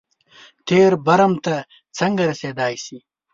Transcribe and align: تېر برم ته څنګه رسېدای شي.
تېر 0.67 0.91
برم 1.05 1.33
ته 1.45 1.55
څنګه 1.97 2.23
رسېدای 2.31 2.73
شي. 2.85 2.97